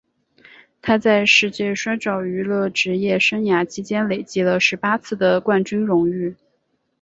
[0.81, 6.35] 他在世界摔角娱乐职业生涯期间累计了十八次的冠军荣誉。